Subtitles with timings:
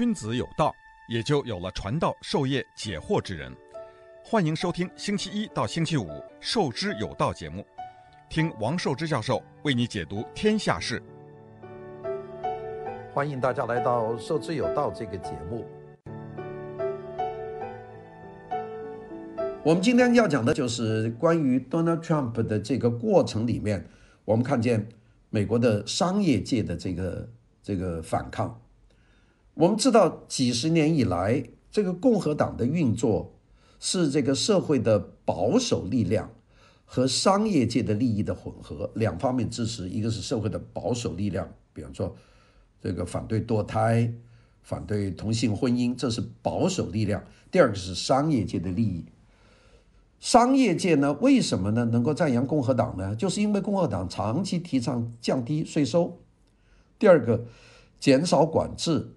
[0.00, 0.74] 君子有道，
[1.10, 3.54] 也就有了传道授业解惑之人。
[4.24, 6.04] 欢迎收听星期一到星期五
[6.40, 7.62] 《授之有道》节目，
[8.30, 11.02] 听王寿之教授为你解读天下事。
[13.12, 15.66] 欢迎大家来到《授之有道》这个节目。
[19.62, 23.86] 我们今天要讲的就是关于 Donald Trump 的这个过程里面，
[24.24, 24.88] 我们看见
[25.28, 27.28] 美国的商业界的这个
[27.62, 28.58] 这个反抗。
[29.60, 33.34] 我们知道，几十年以来，这个共和党的运作
[33.78, 36.30] 是这个社会的保守力量
[36.86, 39.86] 和商业界的利益的混合，两方面支持。
[39.90, 42.16] 一个是社会的保守力量，比方说
[42.80, 44.10] 这个反对堕胎、
[44.62, 47.20] 反对同性婚姻，这是保守力量；
[47.50, 49.04] 第二个是商业界的利益。
[50.20, 53.14] 商业界呢，为什么呢能够赞扬共和党呢？
[53.14, 56.18] 就是因为共和党长期提倡降低税收，
[56.98, 57.44] 第二个
[57.98, 59.16] 减少管制。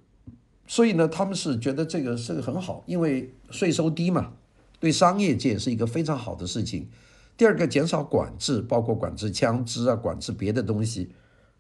[0.74, 4.32] 所以呢，他们是觉得这个是个很好，因为税收低嘛，
[4.80, 6.90] 对商业界是一个非常好的事情。
[7.38, 11.12] 第二个，减少管制，包括管制枪支啊，管制别的东西，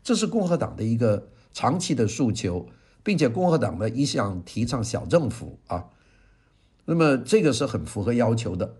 [0.03, 2.65] 这是共和党的一个长期的诉求，
[3.03, 5.89] 并且共和党呢一向提倡小政府啊，
[6.85, 8.77] 那么这个是很符合要求的。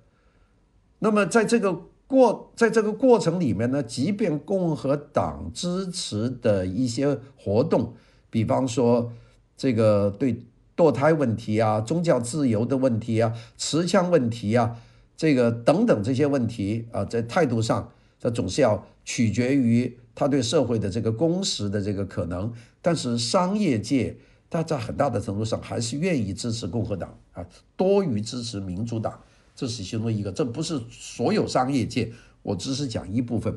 [0.97, 7.93] 那么在这个过在这个过程里面呢，即便共和党支持的一些活动，
[8.31, 9.13] 比方说。
[9.55, 10.43] 这个对
[10.75, 14.77] 堕胎问题啊、宗教自由的问题啊、持枪问题啊，
[15.15, 22.51] 这个等等这些问题啊，在态度上，它总是要取决于他对社会的这个共识的这个可能。
[22.81, 24.17] 但是商业界，
[24.49, 27.45] 他在很大的程度上还是愿意支持共和党啊，
[27.75, 29.21] 多于支持民主党。
[29.55, 33.55] 这是其中一个，这不是所有商业界，我只是讲一部分，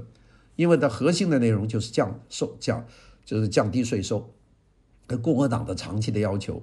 [0.55, 2.87] 因为它核心的内容就是降收降，
[3.25, 4.31] 就是降低税收。
[5.07, 6.63] 跟共和党的长期的要求，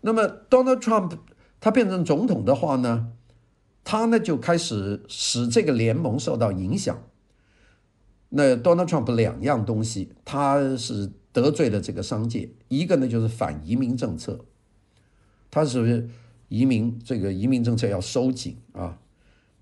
[0.00, 1.18] 那么 Donald Trump
[1.60, 3.12] 他变成总统的话呢，
[3.82, 7.02] 他呢就开始使这个联盟受到影响。
[8.28, 14.44] 那 Donald Trump 两样东西，他是得罪了这个商界，一个呢就是反移民政策，
[15.50, 16.08] 他是
[16.48, 18.98] 移民这个移民政策要收紧啊，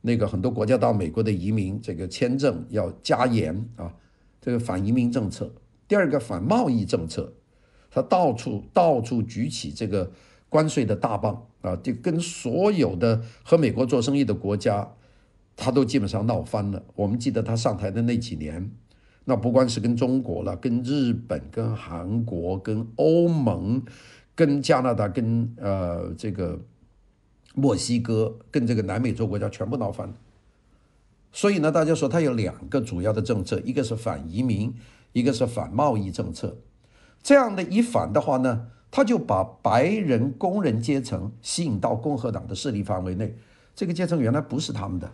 [0.02, 3.94] 那个很多国家到美国的移民这个签证要加严啊，
[4.40, 5.50] 这个反移民政策。
[5.88, 7.32] 第二个反贸易政策。
[7.96, 10.12] 他到处到处举起这个
[10.50, 14.86] 关税的大棒啊，就跟所有的和美国做生意的国家，
[15.56, 16.84] 他都基本上闹翻了。
[16.94, 18.70] 我们记得他上台的那几年，
[19.24, 23.82] 那不光是跟中国了，跟日本、跟韩国、跟欧盟、
[24.34, 26.60] 跟加拿大、跟呃这个
[27.54, 30.14] 墨西哥、跟这个南美洲国家全部闹翻了。
[31.32, 34.74] 所以呢，大家说他有两个主要的政策，一个是反移民，
[35.14, 36.58] 一个是反贸易政策。
[37.26, 43.36] 这样的一反的话呢，他就把白人工人阶层吸引到共和党的势力范围内。
[43.74, 45.10] 这个阶层原来不是他们的，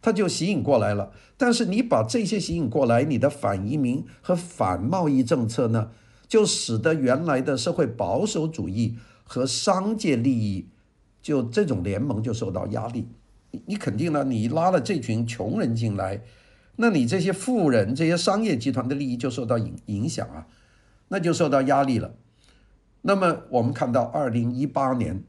[0.00, 1.10] 他就吸引过来了。
[1.36, 5.90] 但是你把这些吸引过来，你的反移民和反贸易政策呢，
[6.28, 10.68] 就使得原来的社会保守主义和商界利益，
[11.20, 13.08] 就这种联盟就受到压力。
[13.50, 16.22] 你你肯定呢，你拉了这群穷人进来，
[16.76, 20.46] 那你这些富人、这些商业集团的利益就受到影影响啊。
[21.08, 22.14] 那就受到压力了。
[23.02, 25.22] 那么我们看到，二零一八年，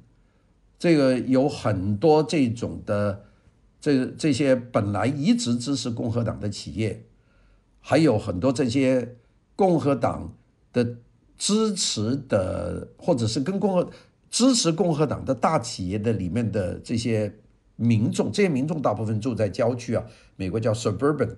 [0.77, 3.25] 这个有很多这种的，
[3.79, 7.05] 这这些本来一直支持共和党的企业，
[7.79, 9.15] 还有很多这些
[9.55, 10.33] 共和党
[10.73, 10.97] 的
[11.37, 13.89] 支持的，或者是跟共和
[14.29, 17.33] 支持共和党的大企业的里面的这些
[17.75, 20.03] 民众，这些民众大部分住在郊区啊，
[20.35, 21.35] 美国叫 suburban。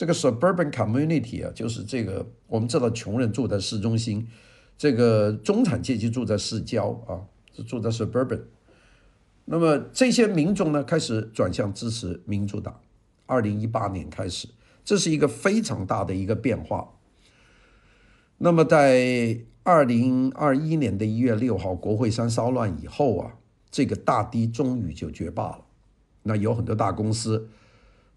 [0.00, 4.26] 这个 suburban community 啊，就是这个我们知道穷人住在市中心，
[4.78, 8.40] 这个中产阶级住在市郊啊，是住在 suburban。
[9.44, 12.80] 那么这些民众呢，开始转向支持民主党。
[13.26, 14.48] 二零一八年开始，
[14.86, 16.94] 这是一个非常大的一个变化。
[18.38, 23.36] 那么在二零二一年的一月六号国会山骚乱以后啊，
[23.70, 25.66] 这个大堤终于就绝坝了。
[26.22, 27.50] 那有很多大公司，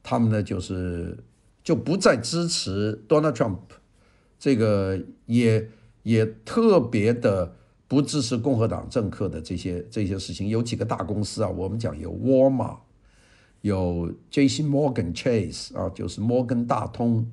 [0.01, 1.21] 他们呢就是。
[1.63, 3.57] 就不再支持 Donald Trump，
[4.37, 5.69] 这个也
[6.03, 7.55] 也特别的
[7.87, 10.49] 不支持共和党政客的这些这些事情。
[10.49, 12.79] 有几个大公司啊，我们讲有沃尔玛，
[13.61, 14.63] 有 J.C.
[14.63, 17.31] Morgan Chase 啊，就是摩根大通，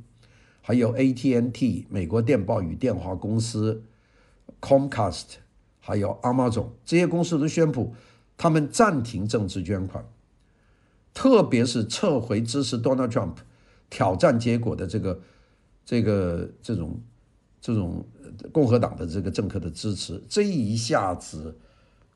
[0.61, 1.13] 还有 A.
[1.13, 1.35] T.
[1.35, 1.51] N.
[1.51, 1.87] T.
[1.91, 3.83] 美国电报与电话公司
[4.61, 5.25] ，Comcast，
[5.81, 7.95] 还有 Amazon 这些公司都宣布
[8.37, 10.05] 他们暂停政治捐款，
[11.13, 13.35] 特别是撤回支持 Donald Trump。
[13.91, 15.21] 挑战结果的这个
[15.85, 16.99] 这个这种
[17.61, 18.07] 这种
[18.53, 21.55] 共和党的这个政客的支持，这一下子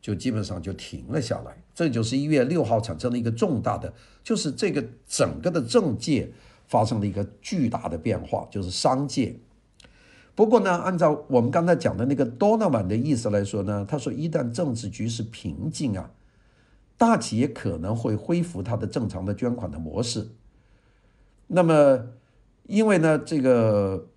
[0.01, 1.63] 就基本上就停了下来。
[1.75, 3.93] 这就是一月六号产生了一个重大的，
[4.23, 6.33] 就是这个整个的政界
[6.69, 9.37] 发生了一个巨大的变化，就是商界。
[10.37, 16.11] 不过呢，按照我们刚才讲的那个多纳万的意思来说呢，他说一旦政治局势平静啊，
[16.97, 20.29] 大企业可能会恢复它的正常的捐款的模式。
[21.55, 22.05] 那么，
[22.67, 24.09] 因为呢，这个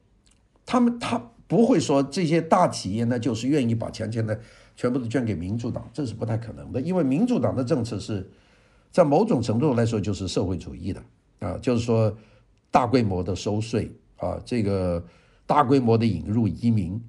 [0.66, 4.36] 他们他不会说这些大企业呢就是愿意把钱钱呢
[4.76, 6.82] 全部都捐给民主党，这是不太可能的。
[6.82, 8.28] 因为民主党的政策是
[8.92, 11.04] 在某种程度来说就是社会主义的
[11.40, 12.18] 啊，就是说
[12.72, 15.06] 大规模的收税啊，这个
[15.46, 17.00] 大规模的引入移民，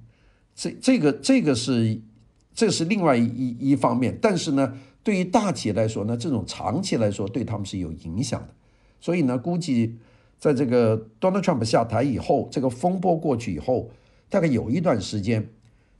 [0.53, 1.99] 这这个这个是
[2.53, 4.15] 这是另外一一方面。
[4.21, 8.49] 但是呢，对于大企业来说呢，这种长期来说对他们是有影响的。
[9.01, 9.97] 所以呢，估计。
[10.39, 13.89] 在这个 Donald Trump 下台以后，这个风波过去以后，
[14.29, 15.45] 大概有一段时间，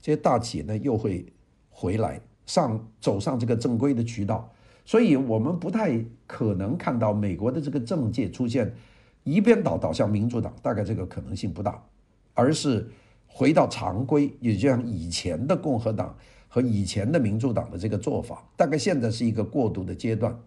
[0.01, 1.25] 这些大企业呢又会
[1.69, 4.50] 回来上走上这个正规的渠道，
[4.86, 8.74] 所以我们不太可能看到美国的这个政界出现
[9.25, 11.83] 一边倒倒向民主党，大概这个可能性不大，
[12.33, 12.89] 而是
[13.27, 16.15] 回到常规，也就像以前的共和党
[16.47, 20.39] 和以前的民主党的这个做法，大概现在是一个过渡的阶段。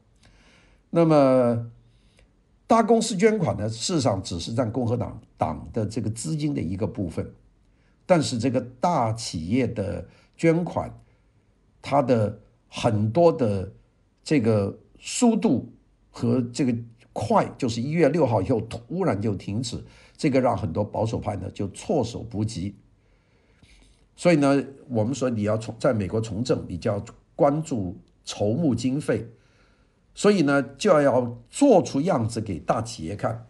[0.88, 1.70] 那么。
[2.72, 7.30] 大公司捐款呢，事实上只是占共和党党的这个资金的一个部分，
[8.06, 10.08] 但是这个大企业的
[10.38, 10.90] 捐款，
[11.82, 12.40] 它的
[12.70, 13.70] 很多的
[14.24, 15.70] 这个速度
[16.10, 16.74] 和这个
[17.12, 19.84] 快，就是一月六号以后突然就停止，
[20.16, 22.74] 这个让很多保守派呢就措手不及。
[24.16, 27.04] 所以呢，我们说你要从在美国从政，你就要
[27.36, 29.28] 关注筹募经费。
[30.14, 33.46] 所以呢，就要做出样子给大企业看。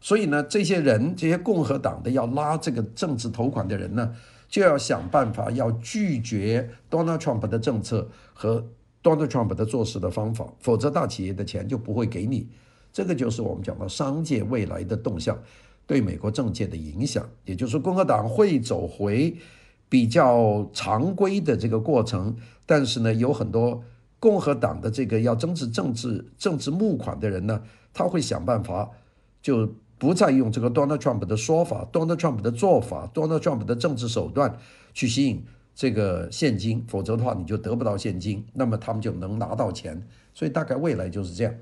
[0.00, 4.14] 所以呢，这些人，这些共和党的要拉这个政治头款的人呢，
[4.48, 8.64] 就要想办法要拒绝 Donald Trump 的政策和
[9.02, 12.48] Donald Trump 的做事的方法，否则大企业的钱就不会给你。
[12.92, 15.36] 这个就是我们讲到商界未来的动向
[15.86, 19.36] 对美国政界的影响，也就是，共和党会走回
[19.88, 23.82] 比较常规的这个过程，但是呢，有很多。
[24.20, 27.62] 共和党的这个要争取政治政治募款的人呢，
[27.94, 28.90] 他会想办法，
[29.40, 34.58] 就不再用这个 Donald Trump 的说法、Donald Trump 的做法、Donald Trump 的政治手段
[34.92, 40.04] 去吸引这个现金，否则的话你就得不到现金，那么他们就能拿到钱。
[40.34, 41.54] 所以大概未来就是这样。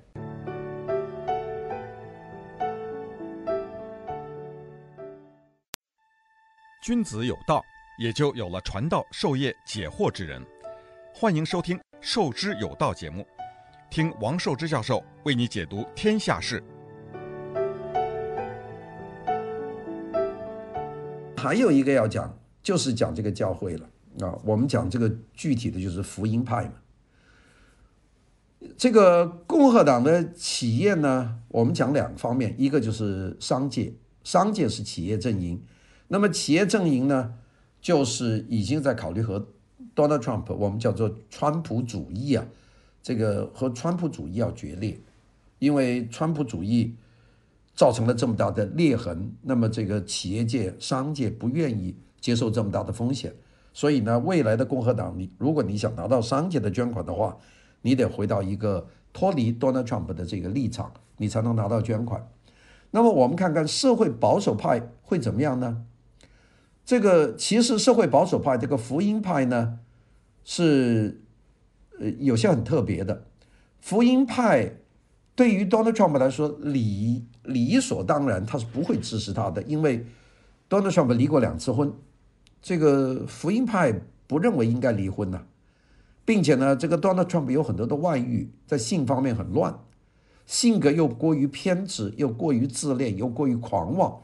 [6.83, 7.63] 君子有道，
[7.99, 10.41] 也就有了传道授业解惑之人。
[11.13, 11.79] 欢迎收听。
[12.09, 13.27] 授之有道节目，
[13.91, 16.63] 听王寿之教授为你解读天下事。
[21.37, 22.33] 还有一个要讲，
[22.63, 23.89] 就是讲这个教会了
[24.21, 24.39] 啊。
[24.45, 26.75] 我们讲这个具体的就是福音派嘛。
[28.79, 33.93] 这个共和党的企业呢，我们讲两个方面，一个就是商界，
[34.23, 35.61] 商界是企业阵营。
[36.07, 37.35] 那么企业阵营呢，
[37.81, 39.49] 就是已经在考虑和。
[39.95, 42.47] Donald Trump，我们叫做川普主义啊，
[43.03, 44.99] 这个和川普主义要决裂，
[45.59, 46.95] 因为川普主义
[47.75, 53.35] 造成了这么大的裂痕，那么这个企业界、商界不愿意接受这么大的风险，
[53.73, 57.37] 所以呢，未来的共和党，你如果你想拿到商界的捐款的话，
[57.83, 62.27] 你得回到一个脱离 Donald Trump 的这个立场，你才能拿到捐款。
[62.91, 65.85] 那么我们看看社会保守派会怎么样呢？
[66.87, 69.81] 这个其实社会保守派这个福音派呢？
[70.45, 71.21] 是，
[71.99, 73.27] 呃，有些很特别的，
[73.81, 74.77] 福音派
[75.35, 80.07] 对于 Donald Trump 来说，理理所当然，他是不会支持他的，因为
[80.71, 81.93] Donald Trump 离过两次婚，
[82.63, 83.93] 这个福音派
[84.29, 85.43] 不认为应该离婚呐，
[86.25, 89.77] 并且呢，这个 Donald Trump 有很多的外遇，在性方面很乱，
[90.47, 94.21] 性格又过于偏执，又过于自恋，又过于狂妄，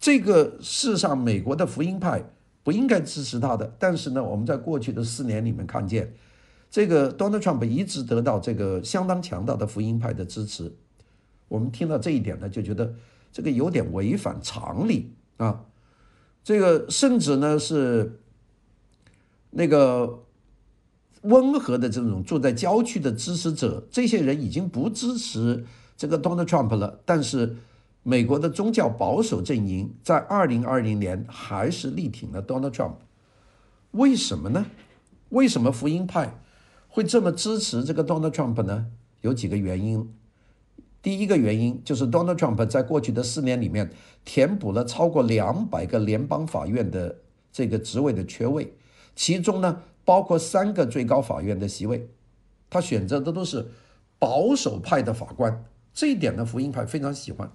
[0.00, 2.24] 这个世上美国的福音派。
[2.62, 6.12] 不应该支持他的，但是呢，我们在过去的四年里面看见，
[6.70, 10.70] 这个 Donald Trump 一直得到这个相当强大的福音派的支持。
[11.48, 12.94] 我们听到这一点呢，就觉得
[13.32, 15.64] 这个有点违反常理啊。
[16.44, 18.20] 这个甚至呢是
[19.48, 20.22] 那个
[21.22, 25.64] 温和的这种住在郊区的支持者，这些人已经不支持
[25.96, 27.56] 这个 Donald Trump 了，但是。
[28.02, 32.94] 美国的宗教保守阵营在二零二零年还是力挺了 Donald Trump，
[33.90, 34.66] 为什么呢？
[35.28, 36.38] 为什么福音派
[36.88, 38.86] 会这么支持这个 Donald Trump 呢？
[39.20, 40.12] 有几个原因。
[41.02, 43.90] 第一个原因就是 Donald Trump 在过去的四年里面
[44.24, 47.18] 填补了超过两百个联邦法院的
[47.52, 48.74] 这个职位的缺位，
[49.14, 52.08] 其中呢包括三个最高法院的席位，
[52.68, 53.68] 他选择的都是
[54.18, 55.64] 保守派的法官，
[55.94, 57.50] 这一点呢福音派非常喜欢。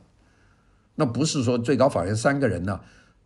[0.95, 2.79] 那不是说最高法院三个人呢，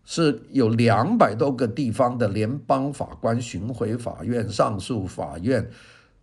[0.03, 5.69] 是有两百多个地方的联邦法官、巡回法院、上诉法院。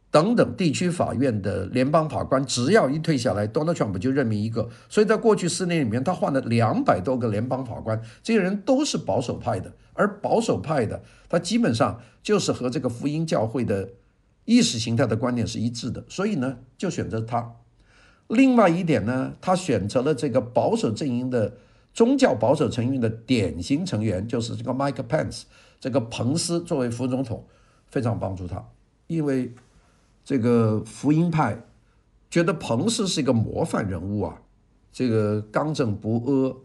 [0.09, 4.67] 等等地区法院的联邦法官，只要一退下来，Donald Trump 就任命一个。
[4.89, 9.71] 所以在过去四年里面，他换了两百多个联邦法官，这些人都是保守派的。
[9.93, 13.91] 而保守派的，他基本上就是和这个福音教会的
[14.47, 16.03] 意识形态的观念是一致的。
[16.09, 17.53] 所以呢，就选择他。
[18.29, 21.57] 另外一点呢，他选择了这个保守阵营的
[21.93, 25.43] 宗教保守阵营的典型成员，就是这个 Mike Pence，
[25.81, 27.47] 这个彭斯作为副总统，
[27.87, 28.65] 非常帮助他，
[29.07, 29.53] 因为。
[30.29, 31.65] 这个福音派
[32.29, 34.43] 觉得彭斯是一个模范人物啊，
[34.91, 36.57] 这个刚正不阿，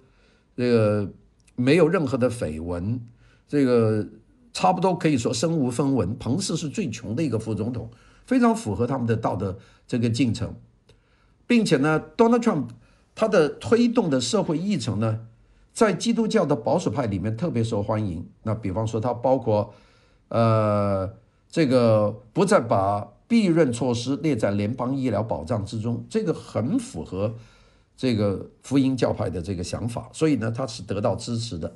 [0.58, 1.14] 这个
[1.56, 3.00] 没有任何的绯闻，
[3.48, 4.08] 这个
[4.52, 6.18] 差不多可以说身无分文。
[6.18, 7.92] 彭斯是最穷的一个副总统，
[8.26, 10.56] 非常符合他们的道德这个进程，
[11.52, 12.68] 并且呢，Donald Trump
[13.14, 15.28] 他的推动的社会议程呢，
[15.74, 18.26] 在基督教的保守派里面特别受欢迎。
[18.44, 19.74] 那比方说，他包括
[20.30, 21.12] 呃，
[21.50, 27.36] 这个不再把避孕措施列在联邦医疗保障之中，这个很符合
[27.98, 31.76] 这个福音教派的这个想法，所以呢，他是得到支持的。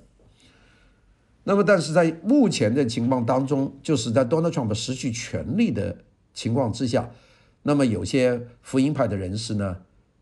[1.43, 5.97] 那么，但是在目前的情况当中，就是在 Donald Trump 失去权力的
[6.33, 7.11] 情况之下，
[7.67, 9.77] 那么有些福音派的人士呢，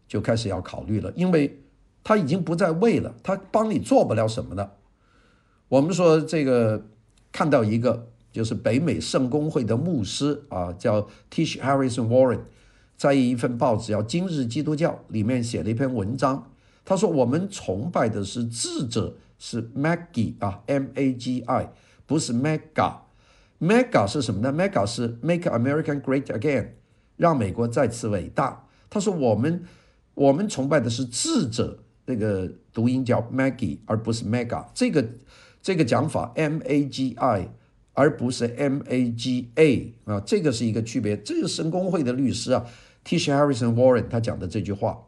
[0.08, 1.60] 就开始要考虑了，因为
[2.04, 4.74] 他已经不在位了，他帮你做不了什么了。
[5.68, 6.86] 我们说这个
[7.32, 8.10] 看到一个。
[8.34, 12.40] 就是北美圣公会的牧师啊，叫 Tish Harrison Warren，
[12.98, 16.52] 在一份报纸叫《今日基督教》里面写了一篇文章。
[16.84, 21.74] 他说：“我们崇拜的是智者，是 Maggie 啊，M-A-G-I，
[22.08, 23.02] 不是 Mega。
[23.60, 26.70] Mega 是什么呢？Mega 是 Make America Great Again，
[27.18, 29.64] 让美国再次伟大。”他说：“我们
[30.14, 34.66] 我们崇拜的是智者，那个读音叫 Maggie，而不是 Mega。
[34.74, 35.06] 这个
[35.62, 37.50] 这个讲法 M-A-G-I。”
[37.96, 41.16] 而不是 M A G A 啊，这个是一个区别。
[41.16, 42.66] 这个神工会的律师啊
[43.06, 45.00] ，Tish Harrison Warren 他讲的这句话，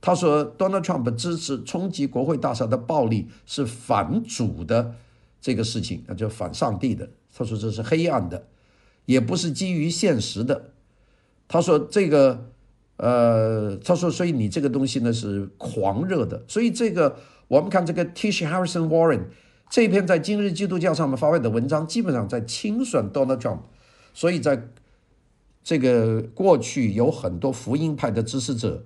[0.00, 4.94] 他说 Donald Trump 支持冲击国会大厦的暴力是反主的
[5.40, 7.10] 这个事情，那就反上帝的。
[7.34, 8.46] 他说这是黑暗的，
[9.06, 10.70] 也不是基于现实的。
[11.48, 12.50] 他说这个，
[12.96, 16.42] 呃，他说所以你这个东西呢是狂热的。
[16.48, 17.16] 所以这个
[17.48, 19.24] 我们看这个 Tish Harrison Warren。
[19.70, 23.60] 这篇在今日基督教上面发表的文章，基本上在清算 Donald Trump，
[24.12, 24.68] 所以在
[25.64, 28.84] 这个过去有很多福音派的支持者，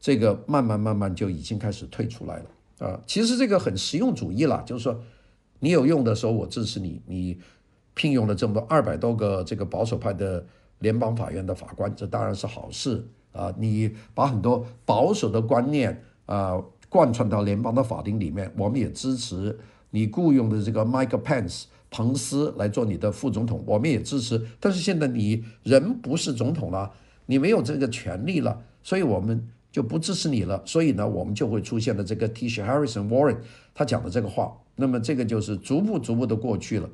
[0.00, 3.00] 这个慢慢慢慢就已经开始退出来了啊。
[3.06, 5.00] 其实这个很实用主义了，就是说
[5.60, 7.38] 你有用的时候我支持你，你
[7.92, 10.44] 聘用了这么多二百多个这个保守派的
[10.84, 13.52] 联邦法院的法官，这当然是好事啊。
[13.58, 19.58] 你把很多保守的观念啊贯穿到联邦的法庭里面，我们也支持。
[19.90, 24.40] 你雇佣的这个 Mike Pence 彭斯来做你的副总统，我们也支持。
[24.60, 26.92] 但是现在你人不是总统了，
[27.26, 30.62] 你没有这个权利了，所以我们就不支持你了。
[30.66, 33.38] 所以呢，我们就会出现了这个 Tish Harrison Warren
[33.74, 34.52] 他讲的这个话。
[34.76, 36.88] 那么这个就是逐步逐步的过去了。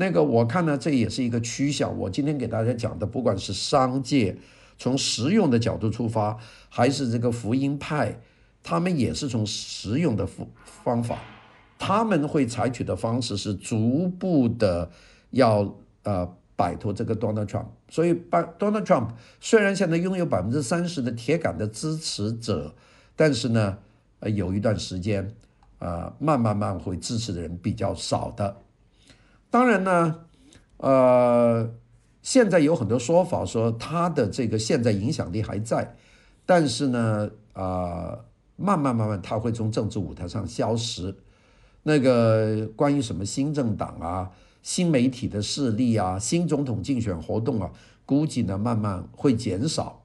[0.00, 1.98] 那个我看呢，这也是一个趋向。
[1.98, 4.36] 我今天给大家讲的，不管是商界
[4.78, 6.38] 从实用的角度出发，
[6.68, 8.20] 还是这个福音派，
[8.62, 10.46] 他们也是从实用的方
[10.84, 11.18] 方法。
[11.80, 14.88] 他们会采取的方式是逐步的
[15.30, 15.74] 要
[16.04, 19.08] 呃摆脱这个 Donald Trump，所以把 Donald Trump
[19.40, 22.72] 虽然现在拥有百分之三十的铁杆的支持者，
[23.16, 23.78] 但是呢，
[24.20, 25.34] 呃有一段时间
[25.80, 28.56] 啊、慢慢慢会支持的人比较少的。
[29.50, 30.20] 当然呢，
[30.76, 31.70] 呃
[32.22, 35.96] 现在有很多说法说他的这个现在影响力还在，
[36.44, 38.24] 但是呢啊、呃、
[38.56, 41.14] 慢慢慢慢他会从政治舞台上消失。
[41.84, 44.30] 那个关于什么新政党啊、
[44.62, 47.70] 新媒体的势力啊、新总统竞选活动啊，
[48.04, 50.02] 估计呢慢慢会减少。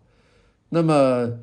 [0.69, 1.39] 那么，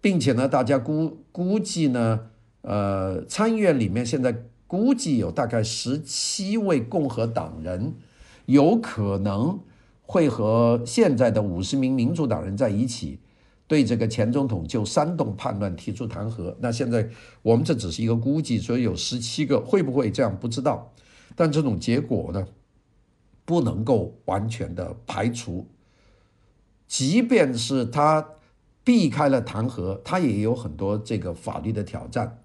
[0.00, 2.30] 并且呢，大家估估计呢，
[2.62, 7.94] 呃，参议院里面现在估计有大概十七位共和党人，
[8.46, 9.60] 有可能
[10.02, 13.20] 会和现在的五十名民主党人在一起。
[13.66, 17.08] 对这个前总统就煽动叛乱提出弹劾，那现在
[17.40, 20.92] 我们这只是一个估计，所以有十七个，会不会这样不知道，
[21.34, 22.46] 但这种结果呢，
[23.46, 25.66] 不能够完全的排除。
[26.86, 28.28] 即便是他
[28.84, 32.43] 避开了弹劾，他也有很多这个法律的挑战。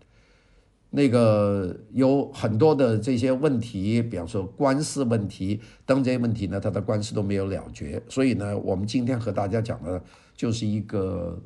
[0.91, 8.01] 那个有很多的这些问题，比方说官司问题等这些问题呢，他的官司都没有了结。
[8.09, 10.01] 所以呢，我们今天和大家讲的，
[10.35, 11.39] 就是一个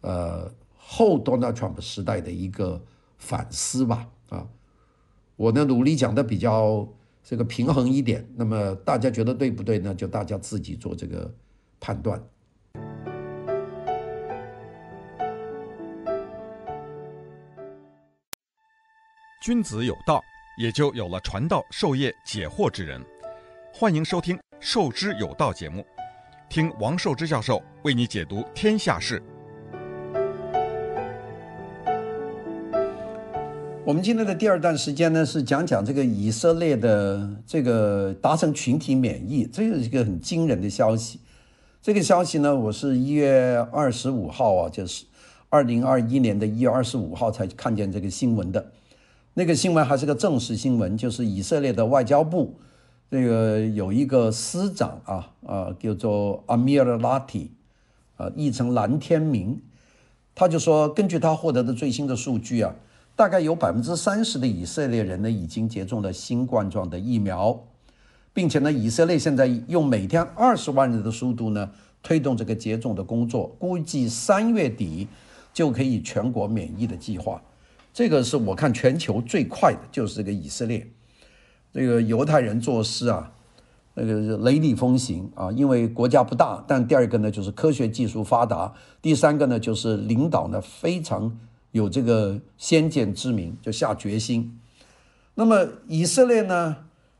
[0.00, 2.82] 呃后 Donald Trump 时代的一个
[3.18, 4.08] 反思吧。
[4.30, 4.48] 啊，
[5.36, 6.88] 我呢努力讲的比较
[7.22, 8.26] 这个平衡一点。
[8.36, 9.94] 那么大家觉得对不对呢？
[9.94, 11.30] 就大家自己做这个
[11.78, 12.22] 判断。
[19.48, 20.22] 君子有道，
[20.58, 23.02] 也就有了传道授业解惑之人。
[23.72, 25.82] 欢迎收听《授之有道》节目，
[26.50, 29.22] 听王寿之教授为你解读天下事。
[33.86, 41.20] 我们今天的第二段时间呢，是讲讲这个以色列的这个达成群体免疫，这是一个很惊人的消息。
[41.80, 45.06] 这个消息呢，我是一月二十五号啊，就是
[45.48, 48.72] 二零二一年的一月二十五号才看见这个新闻的。
[49.38, 52.56] 那个新闻还是个正式新闻，就是以色列的外交部，
[53.08, 57.50] 这个有一个司长啊啊，叫做 Amir Lati，
[58.16, 59.62] 啊，译成蓝天明，
[60.34, 62.74] 他就说，根据他获得的最新的数据啊，
[63.14, 67.62] 大概有百分之三十的以色列人呢已经接种了新冠状的疫苗，
[68.34, 71.70] 并且呢，以色列现在用每天二十万人的速度呢
[72.02, 75.06] 推动这个接种的工作，估计三月底
[75.52, 77.40] 就可以全国免疫的计划。
[77.98, 80.86] 这个是我看全球最快的，就是这个以色列。
[81.74, 83.32] 这个犹太人做事啊，
[83.94, 91.36] 那个雷厉风行啊，因为国家不大，但第二个呢就是科学技术发达，第三个呢就是领导呢非常
[91.72, 94.56] 有这个先见之明，就下决心。
[95.34, 96.76] 那么以色列呢，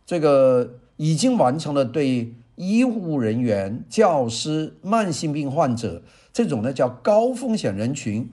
[0.07, 8.31] 这个已经完成了对医护人员、教师、慢性病患者这种呢叫高风险人群。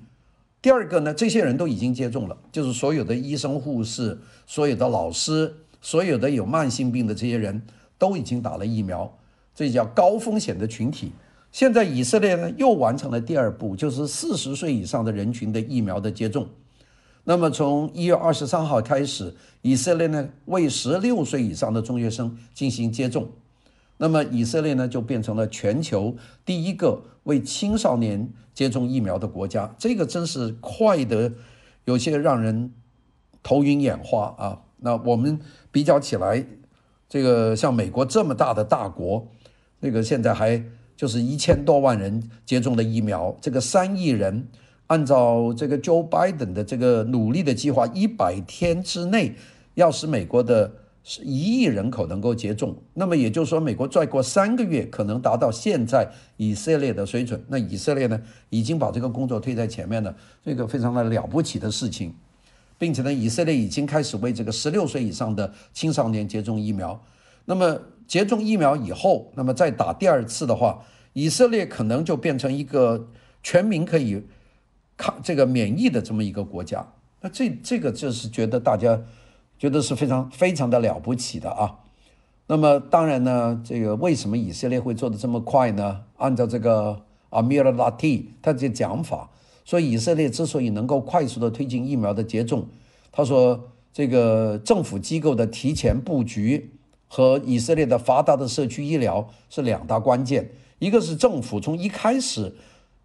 [0.65, 7.61] 第二个呢，这些人都已经接种了，就是所有的医生、护士、所有的老师、所有的有慢性病的这些人
[7.99, 9.15] 都已经打了疫苗，
[9.53, 11.11] 这叫高风险的群体。
[11.51, 16.47] 现在以色列呢又完成了第二步，就是四十岁以上的人群的疫苗的接种。
[17.25, 23.29] 那么从一月二十三号开始，以色列呢为十六岁以上的中学生进行接种。
[23.97, 29.73] 那么以色列呢，就变成了全球第一个为青少年接种疫苗的国家。
[29.79, 31.31] 这个真是快得
[31.85, 32.73] 有些让人
[33.41, 34.63] 头晕眼花啊！
[34.79, 35.39] 那我们
[35.71, 36.45] 比较起来，
[37.07, 39.27] 这个像美国这么大的大国，
[39.79, 40.61] 那个现在还
[40.97, 44.49] 就是一千多万人接种了疫苗，这个三亿人，
[44.87, 49.35] 按照这个 Joe Biden 的这个努力的计划，一百天之内
[49.75, 50.73] 要使美国的。
[51.07, 57.39] 是一亿人口能够接种，那么也就是说，美国再过三个月可能达到现在以色列的水准。
[57.47, 62.11] 那以色列呢，已经把这个工作推在前面了，这个非常的了不起的事情，
[62.79, 66.99] 并且呢，以色列已经开始为这个十六岁以上的青少年接种疫苗。
[67.45, 73.07] 那么接种疫苗以后，那么再打第二次的话，以色列可能就变成一个
[73.43, 74.23] 全民可以
[74.97, 76.83] 抗这个免疫的这么一个国家。
[77.21, 78.99] 那这这个就是觉得大家。
[79.57, 81.79] 觉得是非常非常的了不起的啊，
[82.47, 86.01] 那么当然呢，这个为什么以色列会做得这么快呢？
[86.17, 89.29] 按照这个阿米尔拉蒂他这讲法，
[89.63, 92.67] 说以色列之所以能够快速的推进疫苗的接种，
[93.11, 96.71] 他说这个政府机构的提前布局
[97.07, 102.53] 和以色列的发达的社区医疗是两大关键，一个是政府从一开始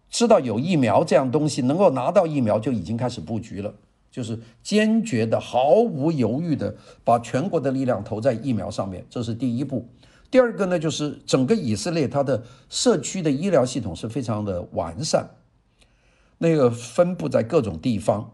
[0.09, 3.73] 知道有疫苗这样东西，能够拿到疫苗就已经开始布局了。
[4.11, 9.87] 就是坚决的、毫无犹豫的把全国的力量投在疫苗上面，这是第一步。
[10.29, 15.29] 第二个呢，就是整个以色列它的社区的医疗系统是非常的完善，
[16.37, 18.31] 那个分布在各种地方。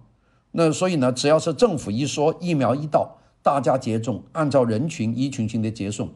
[0.51, 6.09] 那所以呢，只要是政府一说疫苗一到，大家接种，按照人群一群群的接种。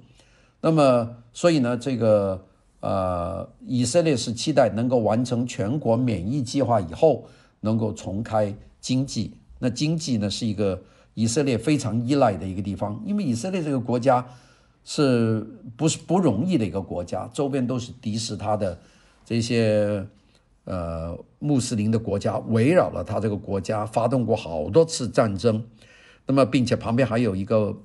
[0.62, 2.46] 那么所以呢，这个
[2.80, 7.28] 呃，以色列是期待能够完成全国免疫计划以后，
[7.60, 9.36] 能够重开经济。
[9.64, 10.82] 那经济呢，是一个
[11.14, 14.26] 以色列非常依赖的一个地方，因为以色列这个国家
[14.84, 15.48] 是
[15.78, 18.80] 不是不容易的一个国家，周边都是敌视他的
[19.24, 20.04] 这些
[20.64, 25.64] 呃穆斯林的国家，围绕了他这个国家发动过好多次战争，
[26.26, 27.78] 那么并且旁边还有一个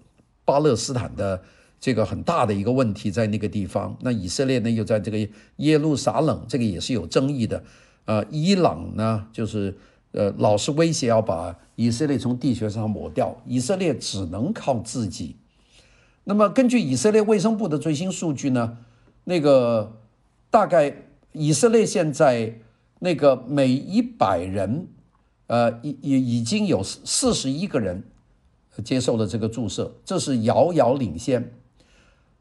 [0.47, 1.43] 巴勒斯坦的
[1.79, 7.63] 这个很大的一个问题在那个地方，那以色列呢又在这个耶路撒冷，这个也是有争议的，
[8.07, 9.77] 呃，伊朗呢就是。
[10.17, 15.37] 呃，老是威胁要把以色列从地球上抹掉，以色列只能靠自己。
[16.25, 18.79] 那么，根据以色列卫生部的最新数据呢，
[19.25, 20.01] 那个
[20.51, 20.97] 大概
[21.33, 22.61] 以色列现在
[22.99, 24.89] 那个每一百人，
[25.49, 28.03] 呃，已已已经有四四十一个人
[28.83, 31.53] 接受了这个注射，这是遥遥领先。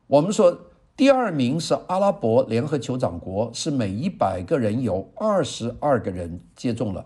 [0.07, 0.57] 我们说
[0.95, 7.05] 第二名是阿拉伯联合酋长国，是每一百个人有二十二个人接种了。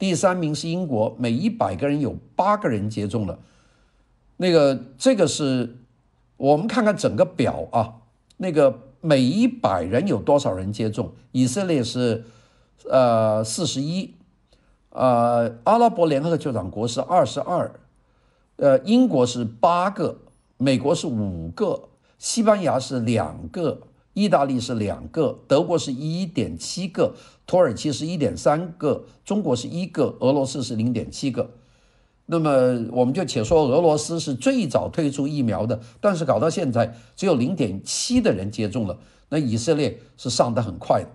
[0.00, 3.38] 第三名是英国，每一百个人有八个人接种了。
[4.38, 5.76] 那个这个是
[6.38, 8.00] 我们看看整个表啊，
[8.38, 11.12] 那个每一百人有多少人接种？
[11.32, 12.24] 以色列是
[12.88, 14.14] 呃四十一，
[14.88, 17.70] 呃阿拉伯联合酋长国是二十二，
[18.56, 20.16] 呃英国是八个，
[20.56, 23.82] 美国是五个，西班牙是两个。
[24.12, 27.14] 意大利是两个，德国是一点七个，
[27.46, 31.50] 土耳其是一点三个，中国是一个，俄罗斯是零点七个。
[32.26, 32.50] 那么
[32.92, 38.98] 我们就且说俄罗斯是最早推出疫苗的，但是搞到现在只有零点七的人接种了。
[39.28, 41.08] 那以色列是上得很快的。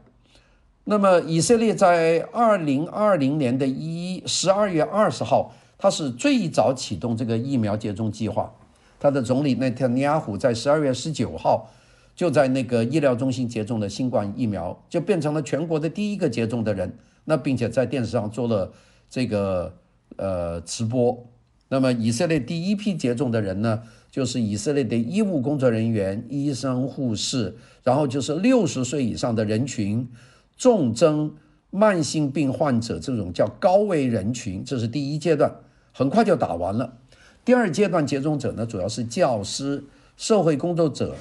[0.85, 8.53] 那么以色列在二零二零年的一十二月二十号，他是最早启动这个疫苗接种计划。
[8.99, 11.69] 他的总理内塔尼亚胡在十二月十九号。
[12.15, 16.97] 就在那个医疗中心接种了新冠疫苗，就变成了全国的第一个接种的人。
[17.25, 18.71] 那并且在电视上做了
[19.09, 19.73] 这个
[20.15, 21.25] 呃直播。
[21.69, 30.07] 那么以色列第一批接种的人呢，就是以色列的医务工作人员、医生、护士，然后就是六十岁以上的人群、
[30.55, 31.35] 重症、
[31.71, 35.53] 慢性病患者这种叫高危人群，这是第一阶段，
[35.91, 36.97] 很快就打完了。
[37.43, 39.83] 第二阶段接种者呢，主要是教师、
[40.15, 41.15] 社会工作者。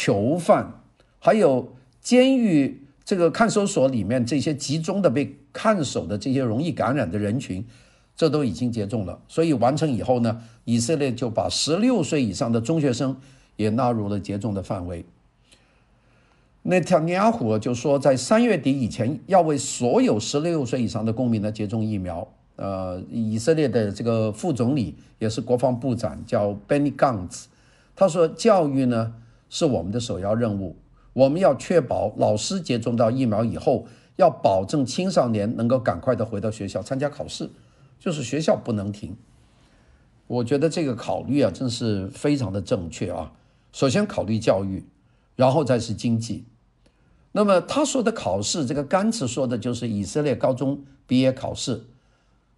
[0.00, 0.80] 囚犯，
[1.18, 7.66] 还有监狱这个看守所里面这些集中的被看守的这些容易感染的人群，
[8.14, 9.18] 这都已经接种了。
[9.26, 13.16] 所以完成以后呢，以色列就把十六岁以上的中学生
[13.56, 15.04] 也纳入了接种的范围。
[16.62, 22.28] 那塔尼亚胡就说，在三月底以前要为所有十六岁以上的公民呢接种疫苗。
[22.54, 27.46] 呃，以色列的这个副总理也是国防部长叫 Benny Gantz，
[27.96, 29.14] 他说教育呢。
[29.48, 30.76] 是我们的首要任务。
[31.12, 37.50] 我们要确保老师接种到疫苗以后，要保证青少年能够赶快的回到学校参加考试，
[37.98, 39.16] 就是学校不能停。
[40.26, 43.32] 我觉得这个考虑啊，真是非常的正确啊。
[43.72, 44.86] 首先考虑教育，
[45.34, 46.44] 然后再是经济。
[47.32, 51.84] 那么他说的考试，这个甘茨说的就是以色列高中毕业考试，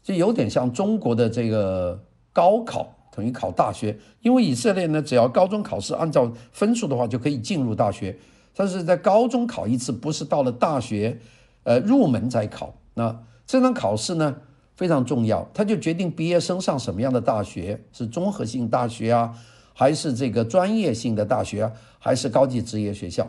[0.02, 2.96] 就有点像中国的这个高考。
[3.14, 8.16] 等于考大学，因为以色列呢，只要高中考试按照分数的话就可以进入大学。
[8.54, 11.18] 但是在高中考一次，不是到了大学，
[11.62, 12.74] 呃，入门再考。
[12.94, 14.36] 那这场考试呢
[14.76, 19.34] 非常重要，它就决定毕业生上什么样的大学，是综合性大学啊，
[19.72, 23.26] 还是这个专业性的大学啊，还是高级职业学校。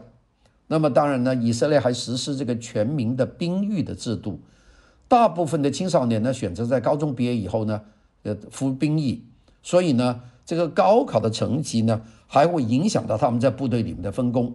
[0.67, 4.39] 那么当然呢，以色列还实施这个全民的兵役的制度，
[5.07, 7.81] 大部分的青少年呢选择在高中毕业以后呢，
[8.23, 9.23] 呃，服兵役。
[9.63, 14.53] 所以呢，这个高考的成绩呢，还会影响到他们在部队里面的分工。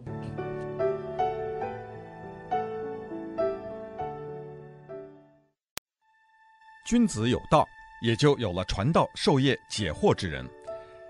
[6.85, 7.65] 君子有道，
[8.03, 10.45] 也就有了传道授业解惑之人。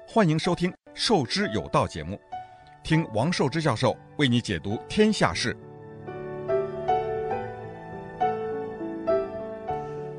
[0.06, 2.20] 欢迎收听《授之有道》节目，
[2.82, 5.56] 听王寿之教授为你解读天下事。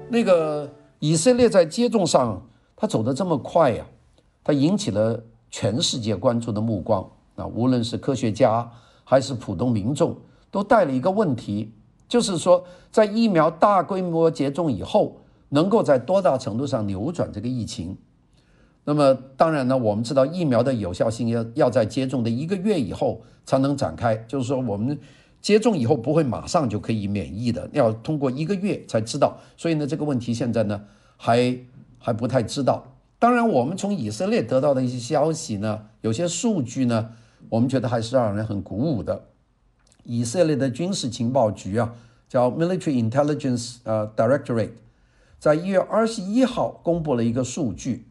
[0.09, 2.41] 那个以色列在接种上。
[2.79, 3.83] 他走得这么快呀，
[4.43, 7.47] 他引起了全世界关注的目光啊！
[7.47, 8.69] 无论是科学家
[9.03, 10.15] 还是普通民众，
[10.51, 11.71] 都带了一个问题，
[12.07, 15.17] 就是说，在疫苗大规模接种以后，
[15.49, 17.97] 能够在多大程度上扭转这个疫情？
[18.83, 24.95] 那么，当然呢，我们知道疫苗的有效性要要在接种的一个月以后才能展开，就是说，我们
[25.41, 29.35] 接种以后不会马上就可以免疫的，要通过一个月才知道。
[29.57, 30.79] 所以呢，这个问题现在呢
[31.17, 31.57] 还。
[31.99, 32.93] 还不太知道。
[33.19, 37.09] 当然，我们从以色列得到的一些消息呢，有些数据呢，
[37.49, 39.25] 我们觉得还是让人很鼓舞的。
[40.03, 41.95] 以色列的军事情报局啊，
[42.29, 44.71] 叫 Military Intelligence 呃 Directorate，
[45.39, 48.07] 在一月二十一号公布了一个数据。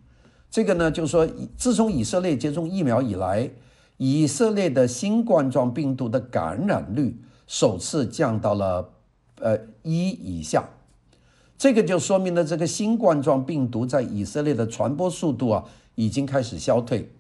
[0.51, 3.51] 这个呢，就是说，自从以色列接种疫苗以来，
[3.99, 8.91] 以色列的新冠状病毒的感染率首次降到了
[9.41, 10.69] 呃一以下。
[11.59, 15.65] 这个就说明了这个新冠状病毒在以色列的传播速度啊，
[15.95, 17.11] 已经开始消退。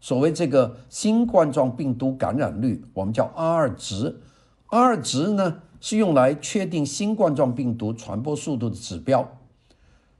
[0.00, 4.20] 所谓这个新冠状病毒感染率，我们叫 R 值。
[4.66, 9.38] R 值呢是用来确定新冠状病毒传播速度的指标，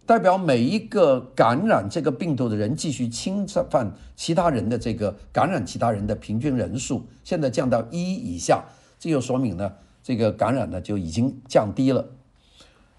[0.07, 8.65] 代表每一个感染这个病毒的人继续侵犯其他人的这个感染其他人的平均人数，现在降到一以下，
[9.01, 12.07] 这就说明呢，这个感染呢就已经降低了。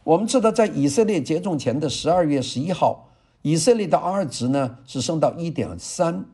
[0.05, 3.09] 我们知道，在以色列接种前的十二月十一号，
[3.41, 6.25] 以色列的 R 值呢是升到一点三。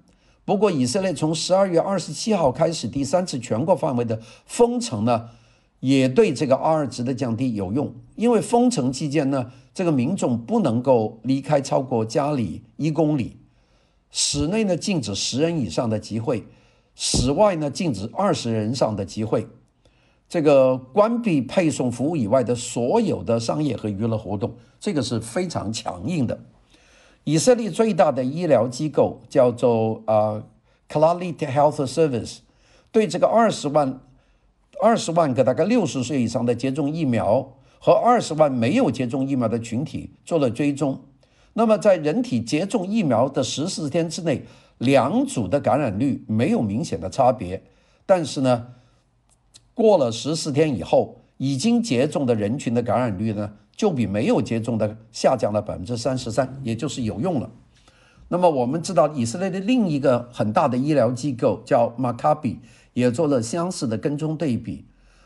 [0.44, 5.30] 不过，以色列从十二月二十七号开始第三次全国范围的封城呢，
[5.80, 7.96] 也对这个 R 值的降低有用。
[8.18, 13.38] 因为封城期间呢，这个民众不能够离开超过家里一公里，
[14.10, 16.46] 室内呢禁止十人以上的集会，
[16.94, 19.48] 室外呢禁止二十人以上的集会。
[20.32, 26.40] 这个关闭配送服务以外的所有的商业和娱乐活动，这个是非常强硬的。
[27.26, 30.42] 以色列最大的医疗机构叫做啊
[30.88, 32.38] Clalit Health Service，
[32.94, 34.00] 对这个二十万
[34.82, 41.02] 二十万个大概六十岁以上的接种疫苗和二十万没有接种疫苗的群体做了追踪。
[41.52, 44.46] 那么在人体接种疫苗的十四天之内，
[44.78, 47.62] 两组的感染率没有明显的差别。
[48.06, 48.68] 但是呢，
[49.82, 57.50] 过了十四天以后，已经接种的人群的感染率呢，就比没有接种的下降了百分之三十三，也就是有用了。
[58.28, 62.60] 那么我们知道，以色列的另一个很大的医疗机构叫马卡比，
[62.94, 64.86] 也做了相似的跟踪对比。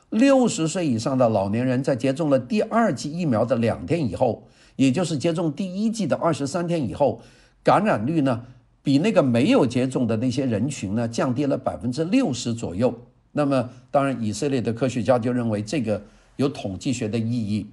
[0.09, 7.19] 六十岁以上的老年人在接种了第二剂疫苗的两天以后，也就是接种第一剂的二十三天以后，
[7.61, 8.45] 感染率呢，
[8.81, 12.97] 比那个没有接种的那些人群呢，降低了百分之六十左右。
[13.37, 16.01] 那么当然，以色列的科学家就认为这个
[16.37, 17.67] 有统计学的意义。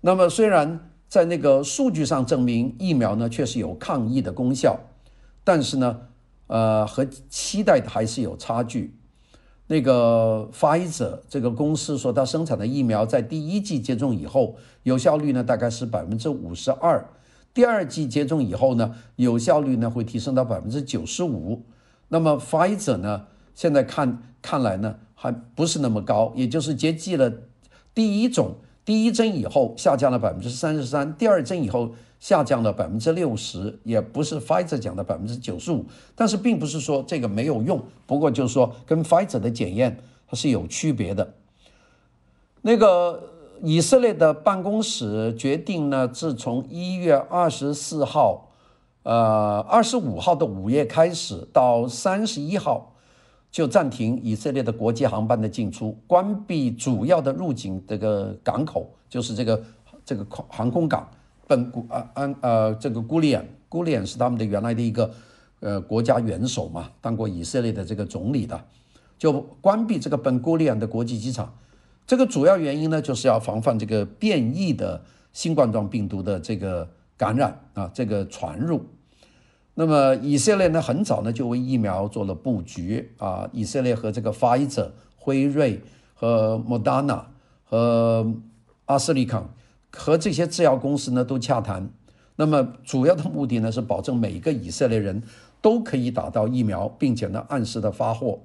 [0.00, 4.80] 那么，虽然在那个数据上证明疫苗呢确实有抗疫的功效，
[5.44, 6.00] 但是呢，
[6.48, 8.96] 呃，和期待的还是有差距。
[9.68, 16.98] 那个 Pfizer 这个公司说，它生产的疫苗在第一剂接种以后，有效率呢大概是百分之五十二；
[17.54, 21.62] 第二剂接种以后呢，有效率呢会提升到百分之九十五。
[22.08, 27.32] 那么 Pfizer 呢，现在看看来呢还不是那么高，也就是接剂了
[27.94, 28.56] 第一种。
[28.84, 41.32] 第一针以后下降了百分之三十三，第二针以后下降了百分之六十，也不是 Fizer 讲的百分之九十五，但是并不是说这个没有用，不过就是说跟 Fizer 的检验它是有区别的。
[42.60, 43.30] 那个
[43.62, 48.50] 以色列的办公室决定呢，自从一月二十四号，
[49.04, 52.93] 呃，二十五号的午夜开始到三十一号。
[53.54, 59.62] 就暂停以色列的国际航班的进出，关闭主要的入境这个港口，就是这个
[60.04, 61.08] 这个空航空港。
[61.46, 65.08] 本古安呃这个古利安，古利安是他们的原来的一个
[65.60, 68.60] 呃国家元首嘛，当过以色列的这个总理的，
[69.16, 71.54] 就关闭这个本古利安的国际机场。
[72.08, 75.00] 这个主要原因呢，就是要防范这个变异的
[75.32, 78.84] 新冠状病毒的这个感染啊，这个传入。
[79.76, 83.48] 那么以色列呢，很早呢就为疫苗做了布局啊。
[83.52, 85.80] 以色列和这个辉瑞、辉瑞
[86.14, 87.28] 和莫德纳
[87.64, 88.34] 和
[88.84, 89.52] 阿斯利康
[89.90, 91.90] 和这些制药公司呢都洽谈。
[92.36, 95.22] 那么主要的目的呢是保证每一个以色列人
[95.60, 98.40] 都可以打到疫苗，并且呢按时的发货。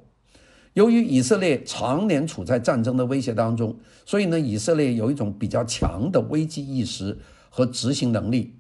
[0.74, 7.18] 由于以色列常年处在战争的威胁当中，所以呢以色列有一种比较强的危机意识
[7.50, 8.56] 和执行能力。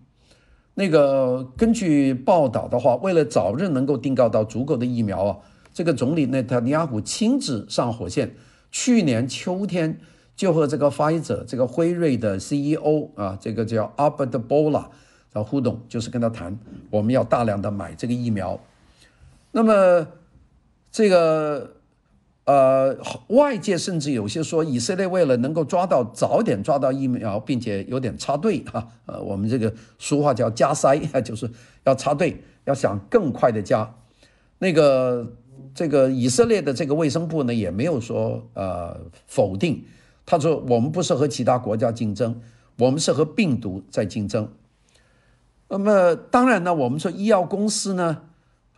[0.76, 5.38] 那个根据报道的话，为了早日能够订购到足够的疫苗啊，
[5.74, 8.36] 这个总理内塔尼亚胡亲自上火线，
[8.72, 10.00] 去年秋天
[10.36, 14.86] 就和这个辉瑞、这个辉瑞的 CEO 啊，这个叫 Albert Bola
[15.34, 16.58] 的互动，就是跟他谈，
[16.90, 18.60] 我们要大量的买这个疫苗。
[19.52, 20.08] 那么
[20.92, 21.79] 这个。
[22.50, 31.48] 呃，外界甚至有些说，以色列为了能够抓到早点抓到疫苗，并且有点插队哈，呃，我们这个俗话叫加塞，就是
[31.84, 33.94] 要插队，要想更快的加。
[34.58, 35.32] 那个
[35.76, 39.86] 这个以色列的这个卫生部呢，也没有说呃否定，
[40.26, 42.42] 他说我们不是和其他国家竞争，
[42.80, 44.52] 我们是和病毒在竞争。
[45.68, 48.24] 那么当然呢，我们说医药公司呢，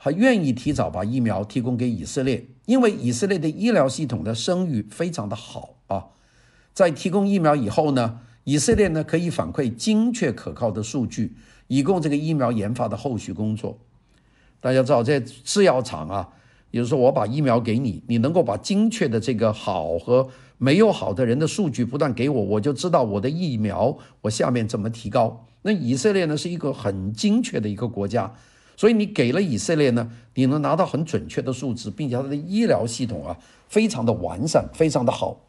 [0.03, 2.47] 还愿意提早把疫苗提供给以色列。
[2.65, 6.07] 因为以色列的医疗系统的声誉非常的好啊，
[6.73, 11.35] 在提供疫苗以后呢，以色列呢可以反馈精确可靠的数据，
[11.67, 13.77] 以供这个疫苗研发的后续工作。
[14.59, 16.29] 大家知道，在制药厂啊，
[16.71, 25.45] 也就是说，我把疫苗给你，你能够把精确的这个好和没有好的人的数据不断给我，我就知道我的疫苗我下面怎么提高。
[25.61, 28.33] 那以色列呢是一个很精确的一个国家。
[28.75, 35.45] 所以你给了以色列呢，你能拿到很准确的数字，并且它的医疗系统啊非常的完善，非常的好。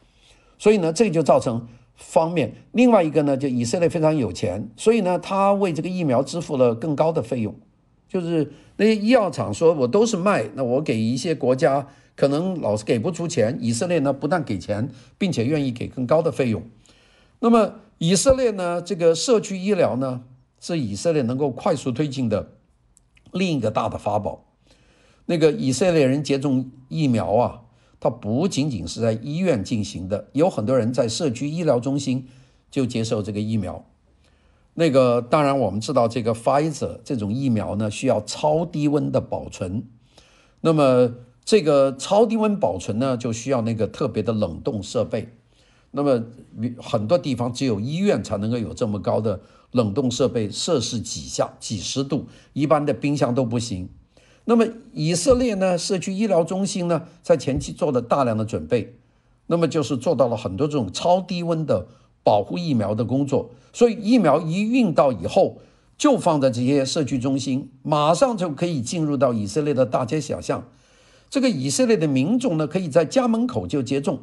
[0.59, 2.53] 所以呢，这就造成方面。
[2.71, 7.55] 另外一个呢，就以色列非常有钱，所以呢，他为这个疫苗支付了更高的费用。
[8.07, 16.61] 就是那些医药厂说我都是卖，那我给一些国家可能老是给不出钱，以色列呢不但给钱，并且愿意给更高的费用。
[17.39, 20.21] 那么以色列呢，这个社区医疗呢，
[20.59, 22.51] 是以色列能够快速推进的
[23.33, 24.45] 另一个大的法宝。
[25.25, 27.61] 那个以色列人接种疫苗啊，
[27.99, 32.27] 它不仅仅是在医院进行的，有很多人在社区医疗中心
[32.69, 33.85] 就接受这个疫苗。
[34.75, 39.87] 那个当然，我们知道这个 Pfizer 这种疫苗呢，需要超低温的保存。
[40.61, 41.13] 那么
[41.45, 45.29] 这个超低温保存呢，就需要那个特别的冷冻设备。
[45.95, 46.23] 那么
[46.77, 49.39] 很多地方只有医院才能够有这么高的
[49.73, 53.87] 冷冻设备，摄氏几下几十度，一般的冰箱都不行。
[54.45, 58.95] 那么以色列呢，社区医疗中心呢，在前期做了大量的准备，
[59.45, 61.85] 那么就是做到了很多这种超低温的
[62.23, 63.51] 保护疫苗的工作。
[63.71, 65.59] 所以疫苗一运到以后，
[65.95, 70.67] 就放在这些社区中心，马上就可以进入到以色列的大街小巷。
[71.29, 74.19] 这个以色列的民众呢，可以在家门口就接种。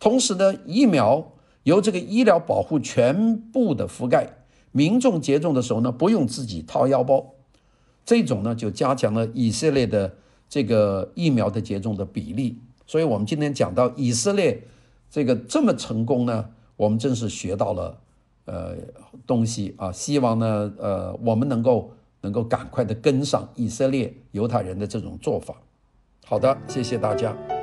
[0.00, 1.32] 同时呢，疫苗
[1.62, 4.28] 由这个医疗保护全部的覆盖，
[4.72, 7.34] 民众接种的时候呢，不用自己掏腰包，
[8.04, 10.16] 这种呢就加强了以色列的
[10.48, 12.58] 这个疫苗的接种的比例。
[12.86, 14.66] 所以，我们今天讲到以色列
[15.10, 18.00] 这个这么成功呢，我们真是学到了
[18.46, 18.74] 呃
[19.26, 19.92] 东西啊。
[19.92, 25.54] 希望呢，呃，我们能够能够赶快的跟上以色列犹太人的这种做法。
[26.24, 27.59] 好的，谢谢大家。